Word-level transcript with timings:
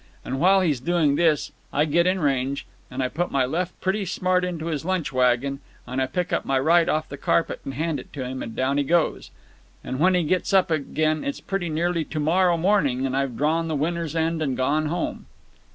And 0.25 0.39
while 0.39 0.61
he's 0.61 0.79
doing 0.79 1.15
this 1.15 1.51
I 1.71 1.85
get 1.85 2.07
in 2.07 2.19
range 2.19 2.65
and 2.89 3.03
I 3.03 3.07
put 3.07 3.29
my 3.29 3.45
left 3.45 3.79
pretty 3.81 4.03
smart 4.05 4.43
into 4.43 4.65
his 4.65 4.83
lunch 4.83 5.13
wagon 5.13 5.59
and 5.85 6.01
I 6.01 6.07
pick 6.07 6.33
up 6.33 6.43
my 6.43 6.57
right 6.59 6.89
off 6.89 7.07
the 7.07 7.17
carpet 7.17 7.61
and 7.63 7.75
hand 7.75 7.99
it 7.99 8.11
to 8.13 8.25
him, 8.25 8.41
and 8.41 8.55
down 8.55 8.79
he 8.79 8.83
goes. 8.83 9.29
And 9.83 9.99
when 9.99 10.15
he 10.15 10.23
gets 10.23 10.53
up 10.53 10.71
again 10.71 11.23
it's 11.23 11.39
pretty 11.39 11.69
nearly 11.69 12.03
to 12.05 12.19
morrow 12.19 12.57
morning 12.57 13.05
and 13.05 13.15
I've 13.15 13.37
drawn 13.37 13.67
the 13.67 13.75
winner's 13.75 14.15
end 14.15 14.41
and 14.41 14.57
gone 14.57 14.87
home." 14.87 15.27